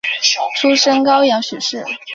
[0.59, 1.85] 出身高阳许氏。